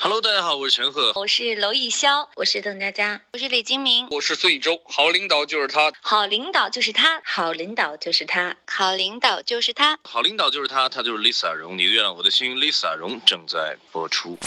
[0.00, 4.78] Hello，大家好，我是陈赫，我是娄艺潇，我是邓家佳，我是李金铭，我是孙艺洲。
[4.84, 11.78] 好领导就是他，好领导就是他，好领导就是他，好领导就是他，好领导就是他，他就是 Lisa 荣。
[11.78, 14.38] 你的月亮我的心，Lisa 荣正在播出。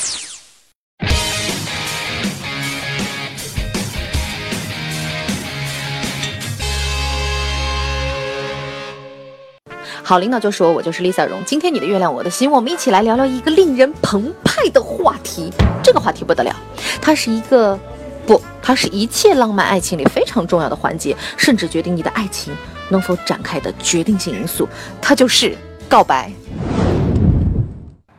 [10.08, 11.44] 好领导就说我，我就是 Lisa 荣。
[11.46, 15.52] 今天你的月亮我的心，我们一起来聊聊一个令人澎湃的话题。
[15.84, 16.56] 这个话题不得了，
[17.02, 17.78] 它是一个
[18.26, 22.56] 不，它是一切浪漫爱情里非常重要的环节，甚至决定你的爱情
[22.88, 24.66] 能否展开的决定性因素。
[25.02, 25.58] 它就是
[25.90, 26.32] 告白。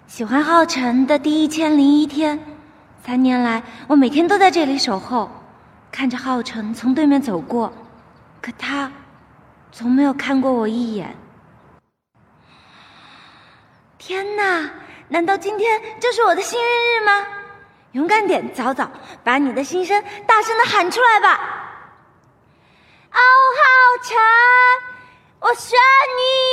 [0.06, 2.38] 喜欢浩辰的第一千零一天，
[3.02, 5.30] 三年来我每天都在这里守候，
[5.90, 7.72] 看着浩辰从对面走过，
[8.42, 8.92] 可他
[9.72, 11.16] 从没有看过我一眼。
[13.98, 14.70] 天哪！
[15.08, 17.26] 难道今天就是我的幸运日吗？
[17.92, 18.88] 勇敢点，早早
[19.24, 21.40] 把你的心声大声的喊出来吧！
[23.12, 24.16] 欧，浩辰，
[25.40, 25.78] 我选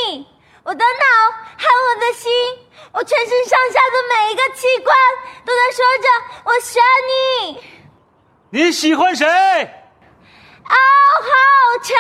[0.10, 0.28] 你，
[0.64, 2.32] 我的脑和我的心，
[2.92, 4.96] 我全身上下的每一个器官
[5.46, 6.08] 都在说着
[6.46, 7.64] 我选你。
[8.50, 9.26] 你喜欢谁？
[9.28, 10.76] 欧
[11.22, 11.30] 浩
[11.84, 11.96] 辰。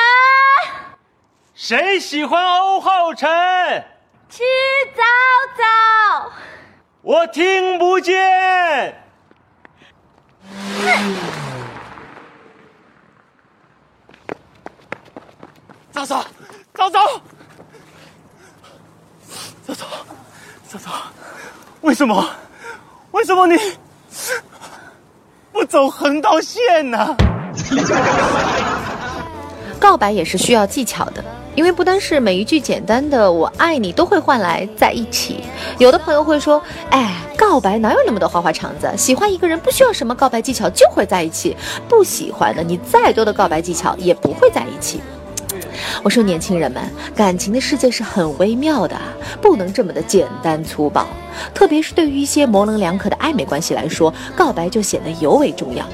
[1.53, 3.94] 谁喜欢欧浩辰？
[4.29, 4.43] 吃
[4.95, 5.03] 早
[5.57, 6.31] 早，
[7.01, 8.15] 我听不见。
[15.91, 16.25] 早早，
[16.73, 16.99] 早早，
[19.65, 19.85] 早早，
[20.67, 20.91] 早早，
[21.81, 22.29] 为什么？
[23.11, 23.57] 为什么你
[25.53, 27.15] 不走横道线呢？
[29.79, 31.23] 告白也是需要技巧的。
[31.56, 35.39] 因为不单是每一句简单的“我爱你”都会换来在一起，
[35.80, 36.61] 有的朋友会说
[36.92, 38.92] ：“哎，告白哪有那么多花花肠子？
[38.98, 41.56] 喜欢一个人不需要什么告白技巧就会在一起，
[41.88, 45.00] 不喜欢的你再多的告白技巧也不会在一起。”
[46.03, 46.83] 我说，年轻人们，
[47.16, 48.95] 感情的世界是很微妙的，
[49.42, 51.08] 不能这么的简单粗暴。
[51.54, 55.86] 特别是对于一些模棱两可的暧昧关系来说，告白就显得尤为重要。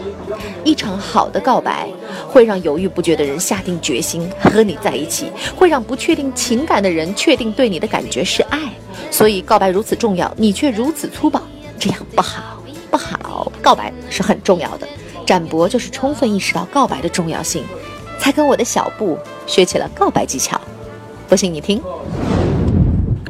[0.64, 1.90] 一场好的告白，
[2.28, 8.60] 会让犹豫不决的人下定决心和你在一起，会让不确定情感的人确定对你的感觉是爱。
[9.10, 11.42] 所以，告白如此重要，你却如此粗暴，
[11.80, 13.52] 这样不好，不好。
[13.62, 14.88] 告白是很重要的，
[15.26, 17.64] 展博就是充分意识到告白的重要性。
[18.22, 19.18] 才跟我的小布
[19.48, 20.62] 学起了告白技巧，
[21.28, 21.82] 不信你听。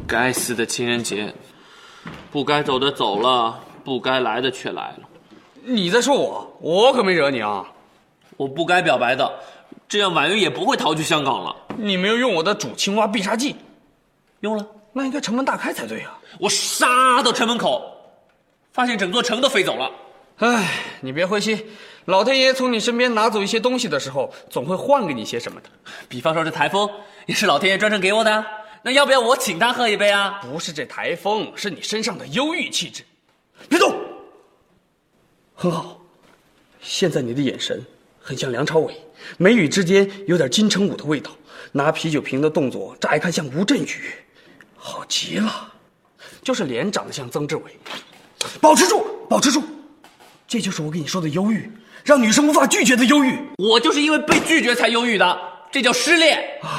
[0.06, 1.34] 该死的情人节，
[2.30, 4.98] 不该走的走了，不该来的却来了。
[5.64, 6.58] 你在说我？
[6.60, 7.66] 我可没惹你啊！
[8.36, 9.32] 我不该表白的，
[9.88, 11.56] 这样婉瑜也不会逃去香港了。
[11.78, 13.56] 你没有用我的煮青蛙必杀技，
[14.42, 16.20] 用了，那应该城门大开才对啊！
[16.38, 17.82] 我杀到城门口，
[18.74, 19.90] 发现整座城都飞走了。
[20.40, 20.70] 唉，
[21.00, 21.66] 你别灰心。
[22.06, 25.70] 老天爷从你身边拿走一些东西的时候，总会换给你些什么的。
[26.10, 26.90] 比方说这台风，
[27.28, 28.44] 也是老天爷专程给我的。
[28.84, 30.40] 那要不要我请他喝一杯啊？
[30.42, 33.04] 不是这台风，是你身上的忧郁气质。
[33.70, 33.96] 别动。
[35.54, 36.02] 很好，
[36.82, 37.86] 现在你的眼神
[38.20, 39.00] 很像梁朝伟，
[39.38, 41.30] 眉宇之间有点金城武的味道。
[41.74, 44.12] 拿啤酒瓶的动作，乍一看像吴镇宇，
[44.76, 45.72] 好极了。
[46.44, 47.78] 就是脸长得像曾志伟。
[48.60, 49.62] 保持住，保持住。
[50.48, 51.72] 这就是我跟你说的忧郁。
[52.04, 55.40] 让女生无法拒绝的忧郁，我就是因为被拒绝才忧郁的，
[55.72, 56.38] 这叫失恋。
[56.64, 56.70] 唉，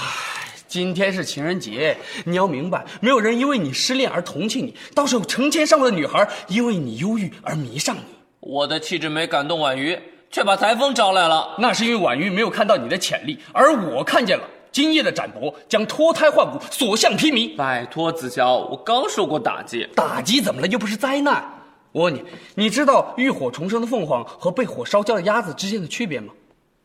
[0.67, 8.03] 今天是情人节，你要明白，没有人因为你失恋而同情你，倒是有成千上万的女孩因为你忧郁而迷上你。
[8.41, 9.97] 我的气质没感动婉瑜，
[10.31, 14.45] 却把台风招来了，那是因为婉瑜没有看到你的潜力，而我看见了。
[14.73, 17.55] 今夜的展博将脱胎换骨，所向披靡。
[17.55, 20.67] 拜托子乔，我刚受过打击，打击怎么了？
[20.67, 21.45] 又不是灾难。
[21.93, 26.33] 我问你，你知道浴火重生的凤凰和被火烧焦的鸭子之间的区别吗？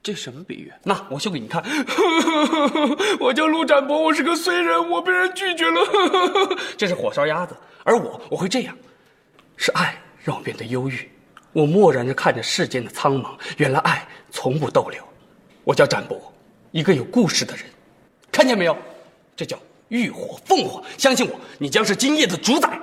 [0.03, 0.71] 这什么比喻？
[0.83, 1.61] 那我秀给你看。
[3.19, 6.57] 我叫陆展博，我是个衰人，我被人拒绝了。
[6.77, 8.77] 这是火烧鸭子，而我我会这样，
[9.57, 11.09] 是爱让我变得忧郁。
[11.51, 15.01] 我漠然着看着世间的苍茫，原来爱从不逗留。
[15.63, 16.21] 我叫展博，
[16.71, 17.65] 一个有故事的人。
[18.31, 18.77] 看见没有？
[19.35, 19.57] 这叫
[19.89, 20.81] 浴火凤凰。
[20.97, 22.79] 相信我，你将是今夜的主宰。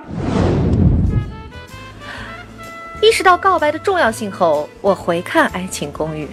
[3.05, 6.25] 意识到告白的重要性后，我回看《爱情公寓》，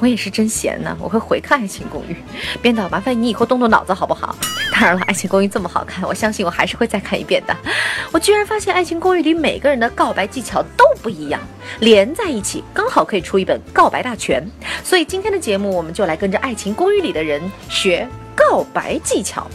[0.00, 2.12] 我也是真闲呢，我会回看《爱情公寓》。
[2.60, 4.34] 编导，麻烦你以后动动脑子好不好？
[4.72, 7.56] 当然了，《爱情公寓》这么好看，我相信我还是会再看一遍的。
[8.10, 11.40] 我居然发现《爱情公寓》里每个人的告白技巧都不一样，
[11.78, 14.44] 连在一起刚好可以出一本告白大全。
[14.82, 18.04] 所以今天的节目，我们就来跟着《爱情公寓》里的人学
[18.34, 19.48] 告白技巧。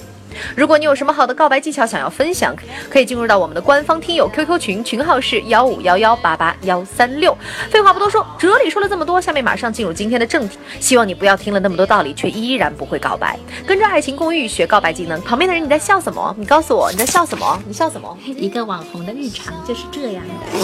[0.56, 2.56] 如果你有什么好的告白技巧想要分享，
[2.90, 7.36] 可以进入到我们的官方听友 QQ 群，群号是幺五幺幺八八幺三六。
[7.70, 10.58] 废话不多说，哲理说了这么多，下面马上进入今天的正题。
[10.80, 13.38] 希望你不要听了那么多道理，却依然不会告白。
[13.66, 16.36] 跟着爱情公寓学告白技能，旁边的人你在笑什么？
[16.38, 17.60] 你告诉我你在笑什么？
[17.68, 18.18] 你笑什么？
[18.26, 20.60] 一个网红的日常就是这样的。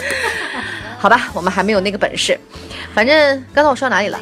[0.98, 2.38] 好吧，我们还没有那个本事。
[2.94, 4.18] 反正刚才我说到哪里了？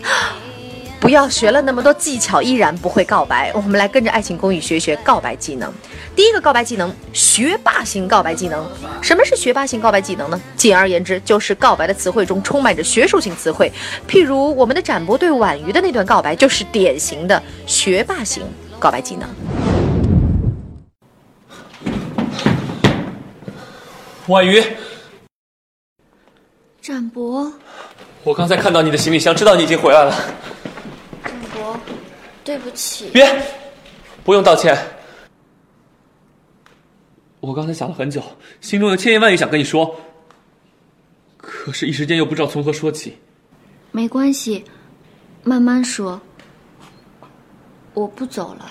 [1.03, 3.51] 不要学了那么多技巧，依然不会告白。
[3.57, 5.75] 我们来跟着爱情公寓学学告白技能。
[6.15, 8.65] 第一个告白技能，学霸型告白技能。
[9.03, 10.41] 什么是学霸型告白技能呢？
[10.57, 13.73] 简而言之，就是告白的词汇中充满着学术性词汇。
[14.09, 18.45] 譬如我们的展博对婉瑜的那段告白，就是典型的学霸型
[18.79, 19.29] 告白技能。
[24.29, 24.63] 婉瑜，
[26.81, 27.53] 展博，
[28.23, 30.15] 我刚才看到你的行李箱，知道你已经回来了。
[32.45, 33.11] 对不起。
[33.13, 33.43] 别，
[34.25, 34.77] 不用道歉。
[37.41, 38.23] 我刚才想了很久，
[38.61, 40.01] 心中有千言万语想跟你说，
[41.37, 43.19] 可是一时间又不知道从何说起。
[43.91, 44.65] 没关系，
[45.43, 46.21] 慢慢说。
[47.95, 48.71] 我不走了。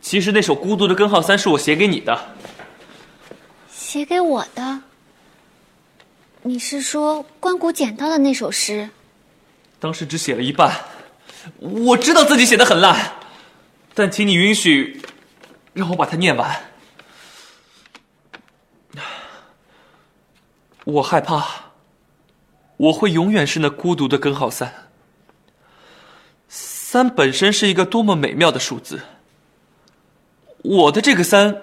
[0.00, 2.18] 其实那首《孤独的根号三》是我写给你的。
[3.70, 4.82] 写给我的？
[6.42, 8.90] 你是说关谷捡到的那首诗？
[9.80, 10.76] 当时只写了一半，
[11.58, 13.12] 我知道自己写的很烂，
[13.94, 15.00] 但请你允许
[15.72, 16.60] 让我把它念完。
[20.84, 21.44] 我害怕，
[22.76, 24.88] 我会永远是那孤独的根号三。
[26.48, 29.02] 三本身是一个多么美妙的数字，
[30.62, 31.62] 我的这个三，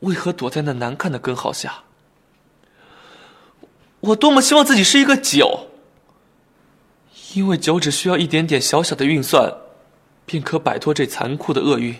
[0.00, 1.82] 为何躲在那难看的根号下？
[4.00, 5.70] 我多么希望自己是一个九，
[7.36, 9.52] 因为九只需要一点点小小的运算，
[10.24, 11.94] 便可摆脱这残酷的厄运。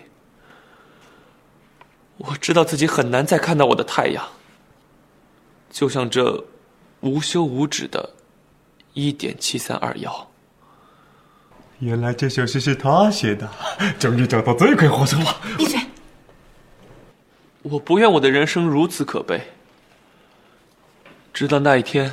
[2.16, 4.26] 我知道自己很难再看到我的太阳，
[5.70, 6.42] 就像这
[7.00, 8.14] 无休无止的
[8.94, 10.30] 一点七三二幺。
[11.80, 13.46] 原来这首诗是他写的，
[13.98, 15.38] 终于找到罪魁祸首了。
[15.58, 15.78] 闭嘴！
[17.60, 19.38] 我不愿我的人生如此可悲。
[21.34, 22.10] 直到那一天，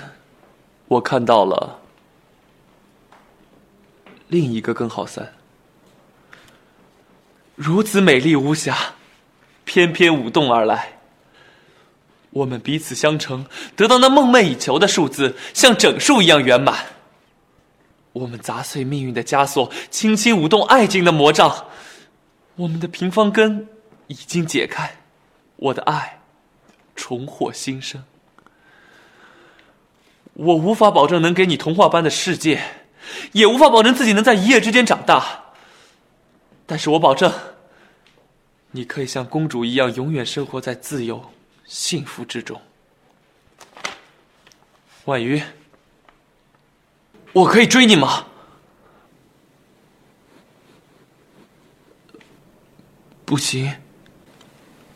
[0.90, 1.80] 我看到了
[4.34, 5.32] 另一个根号三，
[7.54, 8.96] 如此美丽无瑕，
[9.64, 10.98] 翩翩舞动而来。
[12.32, 13.46] 我们彼此相乘，
[13.76, 16.84] 得到那梦寐以求的数字，像整数一样圆满。
[18.12, 21.68] 我们砸碎命运的枷锁，轻轻舞动爱情的魔杖。
[22.56, 23.68] 我们的平方根
[24.08, 24.96] 已经解开，
[25.58, 26.22] 我的爱
[26.96, 28.04] 重获新生。
[30.34, 32.64] 我无法保证能给你童话般的世界，
[33.32, 35.44] 也无法保证自己能在一夜之间长大。
[36.66, 37.32] 但是我保证，
[38.72, 41.24] 你可以像公主一样，永远生活在自由、
[41.66, 42.60] 幸福之中。
[45.06, 45.42] 婉瑜。
[47.34, 48.28] 我可以追你吗？
[53.26, 53.74] 不行。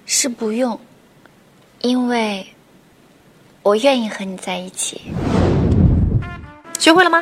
[0.05, 0.79] 是不用，
[1.81, 2.47] 因为
[3.63, 5.01] 我愿意和你在一起。
[6.87, 7.21] 学会了吗？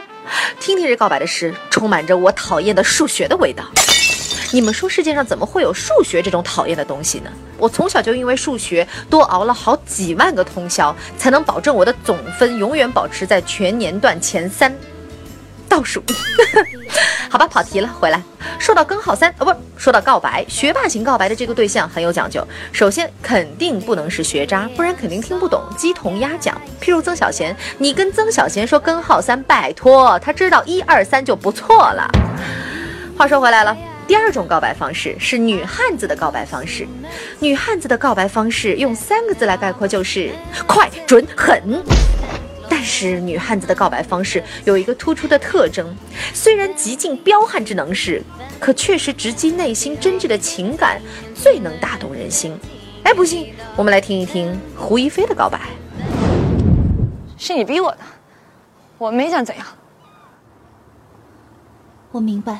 [0.60, 3.64] 听听这告白的诗，充满着我讨厌的数学的味道。
[4.52, 7.32] 你们说世界上怎么会有数学这种讨厌的东西呢？
[7.58, 14.72] 我从小就因为数学多熬了好几万个通宵，才能保证我的总分永远保持在全年段前三。
[15.76, 16.02] 倒数，
[17.30, 17.90] 好吧，跑题了。
[18.00, 18.22] 回来
[18.58, 22.42] 说到根号三，哦，不是说到告白，学霸型告白的这个对象很有讲究。
[22.72, 26.56] 首先，肯定不能是学渣，不然肯定听不懂鸡同鸭讲。
[26.82, 32.10] 譬如曾小贤，你跟曾小贤说根号三，拜托，他知道一二三就不错了。
[33.18, 33.76] 话说回来了，
[34.08, 36.88] 第二种告白方式是女汉子的告白方式。
[37.40, 40.32] 女汉子的告白方式用三个字来概括就是
[40.66, 41.84] 快、准、狠。
[42.86, 45.92] 但是女汉子的告白方式有一个突出的特征，
[46.36, 48.22] 虽然极尽彪悍之能事，
[48.60, 51.02] 可确实直击内心真挚的情感，
[51.34, 52.56] 最能打动人心。
[53.04, 55.60] 哎，不信，我们来听一听胡一菲的告白。
[57.40, 57.98] 是你逼我的，
[59.00, 59.66] 我没想怎样。
[62.12, 62.60] 我明白，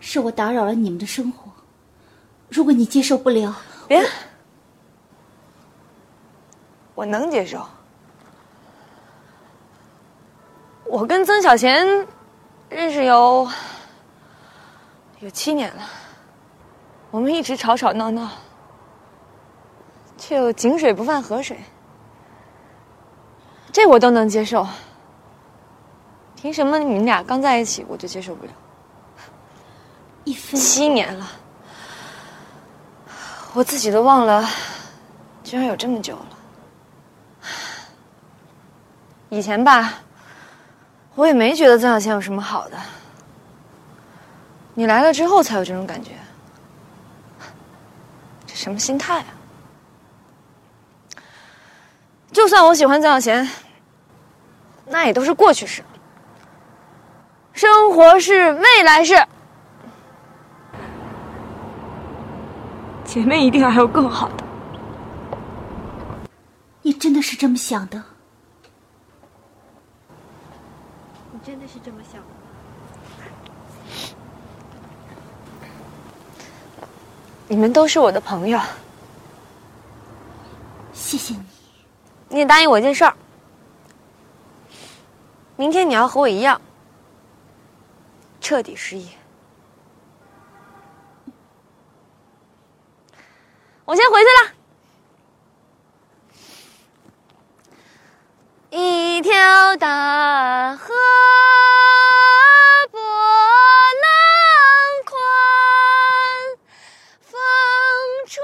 [0.00, 1.52] 是我打扰了你们的生活。
[2.48, 4.04] 如果你接受不了，别，
[6.96, 7.64] 我能接受。
[10.92, 12.06] 我跟曾小贤
[12.68, 13.48] 认识有
[15.20, 15.82] 有七年了，
[17.10, 18.28] 我们一直吵吵闹闹，
[20.18, 21.56] 却又井水不犯河水，
[23.72, 24.68] 这我都能接受。
[26.36, 28.52] 凭什么你们俩刚在一起我就接受不了？
[30.24, 31.26] 一分，七年了，
[33.54, 34.46] 我自己都忘了，
[35.42, 36.26] 居然有这么久了。
[39.30, 39.94] 以前吧，
[41.14, 42.76] 我也没觉得曾小贤有什么好的，
[44.74, 46.12] 你来了之后才有这种感觉。
[48.46, 49.26] 这什么心态啊？
[52.32, 53.46] 就算我喜欢曾小贤，
[54.86, 55.84] 那也都是过去式。
[57.52, 59.14] 生活是未来式，
[63.04, 64.44] 前面一定还有更好的。
[66.80, 68.02] 你真的是这么想的？
[71.30, 72.28] 你真的是这么想的？
[77.48, 78.58] 你们都是我的朋友，
[80.92, 81.42] 谢谢你。
[82.28, 83.14] 你也答应我一件事儿，
[85.56, 86.58] 明天你要和我一样，
[88.40, 89.10] 彻底失忆。
[93.84, 94.54] 我先回去了。
[98.74, 99.30] 一条
[99.76, 100.94] 大河
[102.90, 104.08] 波浪
[105.04, 105.20] 宽，
[107.20, 107.38] 风
[108.26, 108.42] 吹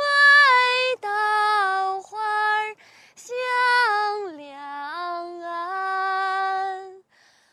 [1.00, 1.08] 稻
[2.02, 2.18] 花
[3.16, 3.32] 香
[4.36, 4.52] 两
[5.40, 5.48] 岸。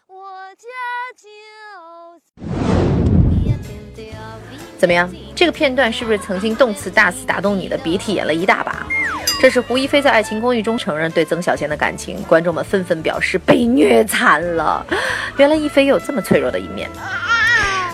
[0.08, 0.28] 我
[0.58, 0.68] 家
[1.16, 1.30] 就。
[4.78, 5.10] 怎么样？
[5.34, 8.86] 这个片段是不是曾经动词大词打动你的鼻涕眼了一大把？
[9.46, 14.84] 这是胡一菲在《爱情公寓》中承认对曾小贤的感情，观众们纷纷表示被虐惨了。
[15.38, 16.90] 原来一菲也有这么脆弱的一面。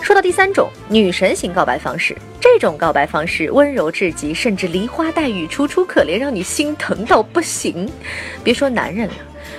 [0.02, 7.86] 说到第三种女神型告白方式，这种告白方式温柔至极，甚至梨花带雨、楚楚可怜，让你心疼到不行。
[8.42, 9.14] 别说男人了，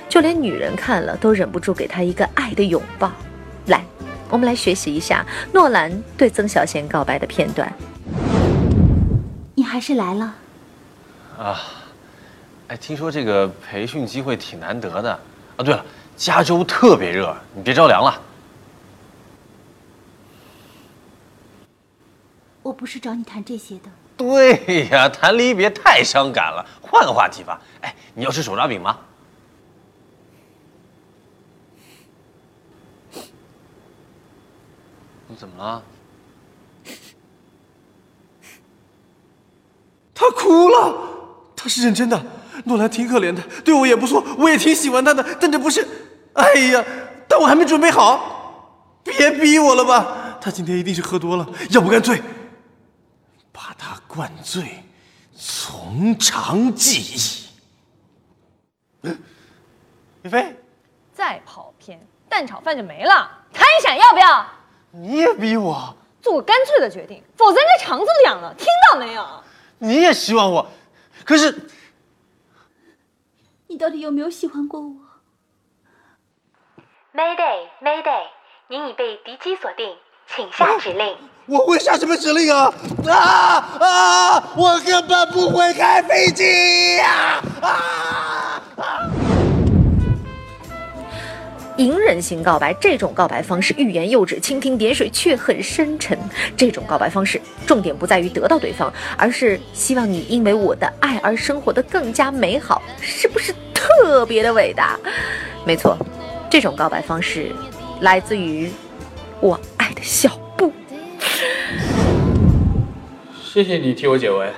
[0.09, 3.11] 就连女人看了都忍不住给他一个爱的拥抱。
[3.67, 3.85] 来，
[4.31, 7.71] 我们来学习一下诺兰对曾小贤告白的片段。
[9.53, 10.37] 你还是来了。
[11.37, 11.59] 啊，
[12.69, 15.11] 哎，听说这个培训机会挺难得的
[15.57, 15.63] 啊。
[15.63, 18.21] 对了，加州特别热，你别着凉了。
[22.61, 23.89] 我不是找你谈这些的。
[24.15, 27.61] 对呀，谈离别太伤感了，换个话题吧。
[27.81, 28.97] 哎，你要吃手抓饼吗？
[35.27, 35.83] 你怎么了？
[40.13, 40.95] 他哭了，
[41.55, 42.23] 他是认真的。
[42.65, 45.25] 诺兰挺可怜的，对我也不错，我也挺喜欢他的。
[45.39, 45.87] 但这不是，
[46.33, 46.83] 哎呀，
[47.27, 50.37] 但我还没准备好，别逼我了吧。
[50.41, 52.21] 他今天一定是喝多了，要不干脆
[53.51, 54.83] 把他灌醉，
[55.35, 57.47] 从长计议。
[60.21, 60.55] 李飞，
[61.13, 63.29] 再跑偏，蛋炒饭就没了。
[63.53, 64.45] 看一闪要不要？
[64.91, 68.53] 你也逼我，做个干脆的决定，否则人家肠子凉了。
[68.53, 69.25] 听到没有？
[69.79, 70.65] 你也希望我，
[71.25, 71.51] 可是
[73.73, 74.95] 你到底有没有喜欢过我
[77.11, 78.27] ？Mayday Mayday，
[78.67, 81.17] 您已被敌机锁定，请下指令。
[81.47, 82.71] 我会下什么指令啊？
[83.07, 83.17] 啊
[83.79, 84.53] 啊！
[84.55, 87.41] 我根本不会开飞机呀！
[87.63, 88.42] 啊！
[91.77, 96.17] 隐忍型告白，这种告白方式欲言又止、蜻蜓点水，却很深沉。
[96.55, 104.99] 这种告白方式，重点不在于得到对方，而是希望你因为我的爱而生活的更加美好，是不是特别的伟大？
[105.65, 105.97] 没错，
[106.49, 107.51] 这种告白方式
[108.01, 108.69] 来自于
[109.39, 110.71] 我爱的小布。
[113.41, 114.51] 谢谢你替我解围。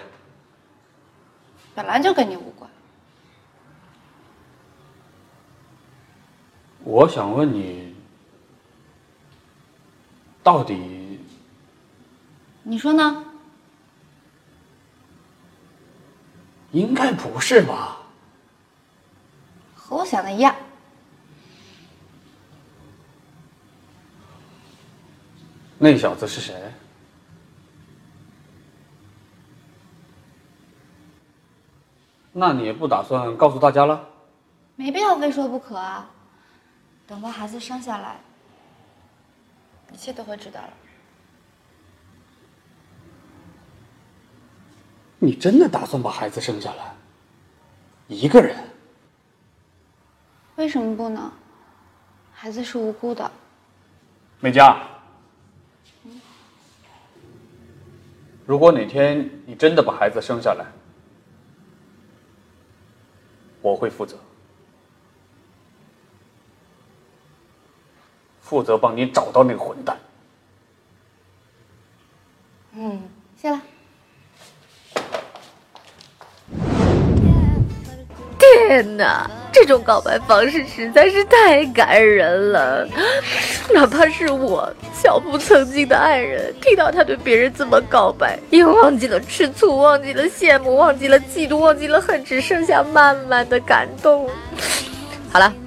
[1.73, 2.64] 本来就跟你无关。
[6.85, 7.95] 我想问你，
[10.43, 11.19] 到底
[12.61, 13.25] 你说呢？
[16.71, 17.97] 应该不是吧？
[19.75, 20.55] 和我想的一样。
[25.79, 26.71] 那小子是谁？
[32.31, 34.07] 那你也不打算告诉大家了？
[34.75, 36.11] 没必要非说不可啊。
[37.07, 38.17] 等到孩子生下来，
[39.93, 40.73] 一切都会知道了。
[45.19, 46.93] 你真的打算把孩子生下来？
[48.07, 48.55] 一个人？
[50.55, 51.31] 为什么不呢？
[52.33, 53.31] 孩子是无辜的。
[54.39, 54.77] 美嘉，
[58.45, 60.65] 如果哪天你真的把孩子生下来，
[63.61, 64.17] 我会负责。
[68.45, 69.97] 负责帮你找到那个混蛋。
[72.75, 73.01] 嗯，
[73.41, 73.59] 谢了。
[78.37, 82.87] 天哪，这种告白方式实在是太感人了。
[83.73, 94.29] 哪怕是我小布曾经的爱人，听到他对别人这么告白，也忘记了吃醋，忘记了羡慕，忘记了嫉妒，忘记了恨，只剩下满满的感动。
[95.31, 95.64] 好了。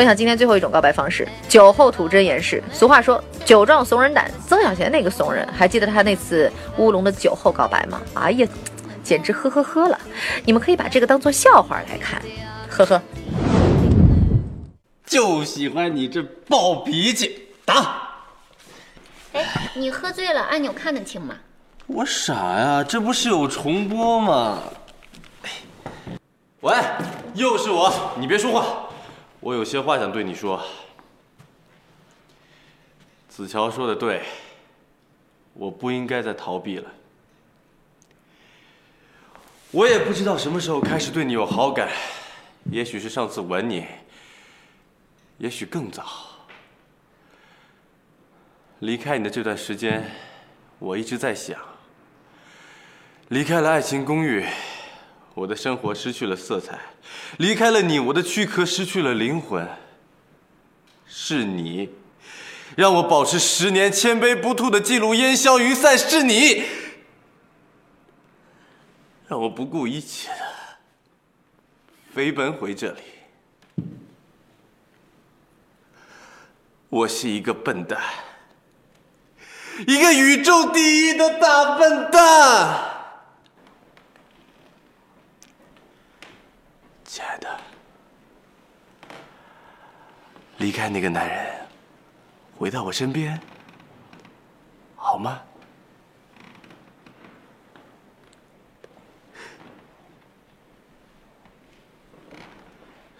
[0.00, 2.64] 分享今天最后一种告白方式：酒后吐真言式。
[2.72, 8.00] 俗话说“酒壮怂人胆”，曾小贤那个怂人，还记得他那次乌龙的酒后告白吗？
[8.14, 8.48] 哎呀，
[9.04, 10.00] 简直呵呵呵了！
[10.46, 12.22] 你们可以把这个当做笑话来看，
[12.70, 13.02] 呵呵。
[15.04, 18.08] 就喜欢你这暴脾气，打！
[19.34, 21.34] 哎，你喝醉了，按钮看得清吗？
[21.86, 24.60] 我傻呀，这不是有重播吗？
[26.62, 26.74] 喂，
[27.34, 28.86] 又是我，你别说话。
[29.40, 30.62] 我有些话想对你说，
[33.28, 34.22] 子乔说的对，
[35.54, 36.90] 我不应该再逃避了。
[39.70, 41.88] 我也不知道什么时候开始对你有好感，
[42.70, 43.86] 也许是上次吻你，
[45.38, 46.04] 也许更早。
[48.80, 50.10] 离开你的这段时间，
[50.78, 51.58] 我一直在想，
[53.28, 54.44] 离开了爱情公寓。
[55.34, 56.78] 我的生活失去了色彩，
[57.38, 59.66] 离开了你，我的躯壳失去了灵魂。
[61.06, 61.88] 是你，
[62.76, 65.96] 让我保持十年千杯不吐的记录烟消云散。
[65.96, 66.64] 是你，
[69.28, 70.44] 让我不顾一切的
[72.14, 73.00] 飞奔回这里。
[76.88, 78.00] 我是一个笨蛋，
[79.86, 82.89] 一个宇宙第一的大笨蛋。
[87.10, 87.60] 亲爱的，
[90.58, 91.66] 离开那个男人，
[92.56, 93.36] 回到我身边，
[94.94, 95.42] 好吗？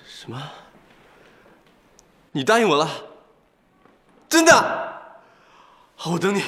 [0.06, 0.40] 什么？
[2.30, 2.88] 你答应我了？
[4.28, 4.52] 真的？
[5.96, 6.44] 好，我等你。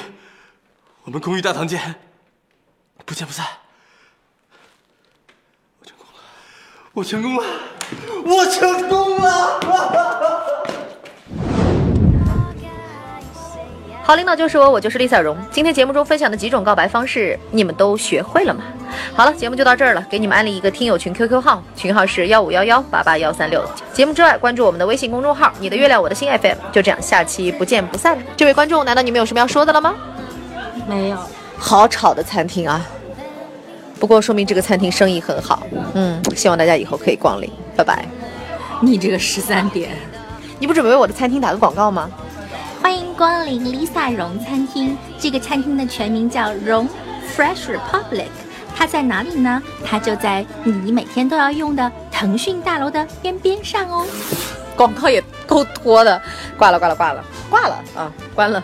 [1.03, 1.93] 我们公寓大堂见，
[3.05, 3.45] 不见不散。
[6.95, 7.45] 我成功了，
[8.27, 9.59] 我成功了！
[14.05, 15.35] 好领导就是我，我就是丽萨荣。
[15.51, 18.63] 今天节目中分享的几种告白方式，你们都学会了吗？
[19.15, 20.07] 好了，节目就到这儿了。
[20.11, 23.65] 给你们安利一个听友群 QQ 号，群号是幺五幺幺八八幺三六。
[23.95, 26.59] 节目之外，关注我们的微信公众号“你的月亮我的心 FM”。
[26.73, 28.19] 就这样，下期不见不散。
[28.37, 29.95] 这位观众，难道你们有什么要说的了吗？
[30.87, 31.17] 没有。
[31.57, 32.87] 好吵的餐厅啊！
[34.03, 35.63] 不过说明这个餐厅生意很好，
[35.95, 38.05] 嗯，希望大家以后可以光临，拜拜。
[38.81, 39.91] 你这个十三点，
[40.59, 42.11] 你不准备为我的餐厅打个广告吗？
[42.83, 46.89] 欢迎光临 Lisa 荣餐厅，这个餐厅的全名叫荣
[47.37, 48.27] Fresh Republic，
[48.75, 49.63] 它在哪里呢？
[49.85, 54.05] 它就在你每天都要用的腾讯大楼的边边上哦。
[54.75, 56.21] 广告也够多的，
[56.59, 58.61] 挂了挂了挂了挂了啊，关了。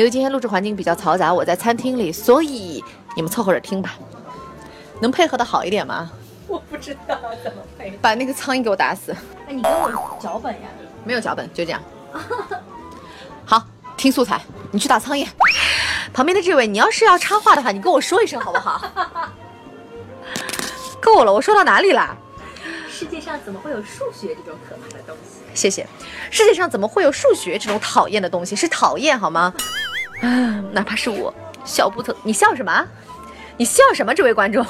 [0.00, 2.82] 由于今天录制环境比较嘈杂，我在餐厅里，所以
[3.14, 3.98] 你们凑合着听吧。
[4.98, 6.10] 能配合的好一点吗？
[6.46, 7.90] 我不知道怎么配。
[8.00, 9.14] 把那个苍蝇给我打死！
[9.46, 10.68] 哎，你给我脚本呀？
[11.04, 11.82] 没有脚本，就这样。
[13.44, 13.62] 好，
[13.94, 14.40] 听素材。
[14.70, 15.28] 你去打苍蝇。
[16.14, 18.90] 旁边的这位，你要是要插话的话，你跟我说一声好不好？
[20.98, 22.16] 够了，我说到哪里了？
[22.90, 25.40] 世界上怎么会有数学这种可怕的东西？
[25.52, 25.86] 谢谢。
[26.30, 28.56] 世界上怎么会有数学这种讨厌的东西？
[28.56, 29.52] 是讨厌好吗？
[30.20, 31.32] 啊，哪怕是我，
[31.64, 32.86] 小不特，你笑什么？
[33.56, 34.14] 你笑什么？
[34.14, 34.64] 这位观众，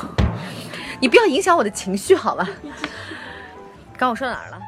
[1.01, 2.49] 你不要影响我的情绪好吗？
[3.97, 4.59] 刚我说到哪儿了？